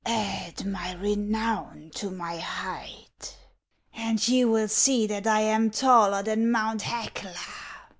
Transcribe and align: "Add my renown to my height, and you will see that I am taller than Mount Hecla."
"Add 0.03 0.65
my 0.65 0.93
renown 0.93 1.91
to 1.93 2.09
my 2.09 2.37
height, 2.37 3.37
and 3.93 4.27
you 4.27 4.49
will 4.49 4.67
see 4.67 5.05
that 5.05 5.27
I 5.27 5.41
am 5.41 5.69
taller 5.69 6.23
than 6.23 6.49
Mount 6.49 6.81
Hecla." 6.81 7.35